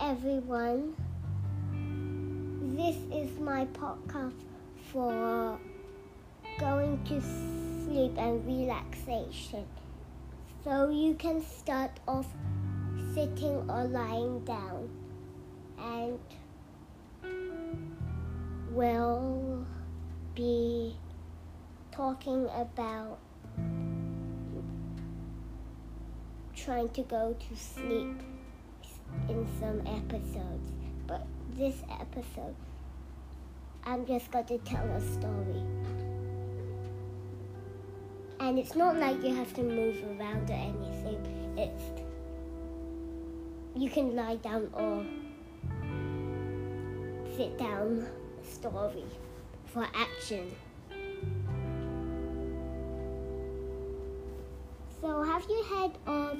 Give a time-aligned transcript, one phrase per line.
[0.00, 0.94] everyone.
[2.74, 4.40] This is my podcast
[4.90, 5.58] for
[6.58, 9.66] going to sleep and relaxation.
[10.64, 12.26] So you can start off
[13.14, 14.88] sitting or lying down
[15.78, 16.18] and
[18.70, 19.66] we'll
[20.34, 20.96] be
[21.92, 23.18] talking about
[26.56, 28.22] trying to go to sleep
[29.28, 30.72] in some episodes.
[31.06, 32.54] But this episode,
[33.84, 35.62] I'm just going to tell a story.
[38.40, 41.54] And it's not like you have to move around or anything.
[41.56, 42.00] It's
[43.76, 45.04] you can lie down or
[47.36, 48.06] sit down
[48.42, 49.04] story
[49.66, 50.50] for action.
[55.00, 56.38] So, have you heard of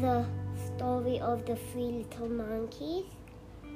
[0.00, 0.24] the
[0.78, 3.04] story of the three little monkeys?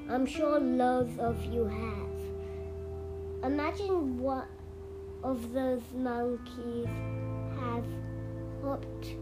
[0.09, 3.51] I'm sure loads of you have.
[3.53, 4.47] Imagine what
[5.25, 6.87] of those monkeys
[7.59, 7.85] have
[8.63, 9.17] hopped,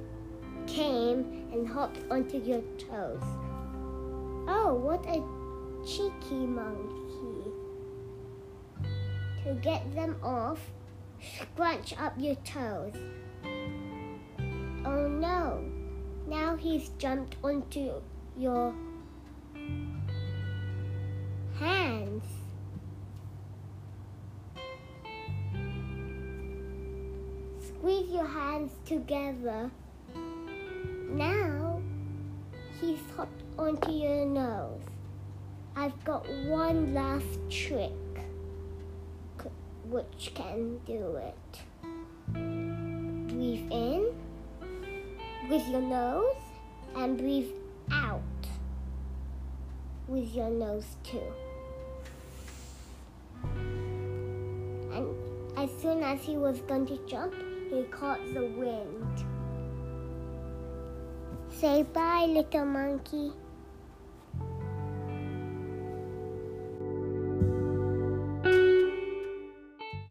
[0.67, 3.23] came and hopped onto your toes.
[4.47, 5.25] Oh, what a
[5.87, 7.51] cheeky monkey.
[9.45, 10.61] To get them off,
[11.39, 12.93] scrunch up your toes.
[16.31, 17.91] Now he's jumped onto
[18.39, 18.73] your
[21.59, 22.25] hands.
[27.59, 29.71] Squeeze your hands together.
[31.11, 31.83] Now
[32.81, 34.83] he's hopped onto your nose.
[35.75, 37.91] I've got one last trick
[39.89, 42.70] which can do it.
[45.51, 46.37] With your nose
[46.97, 47.51] and breathe
[47.91, 48.23] out
[50.07, 51.33] with your nose too.
[54.95, 55.09] And
[55.57, 57.35] as soon as he was going to jump,
[57.69, 59.25] he caught the wind.
[61.51, 63.33] Say bye, little monkey.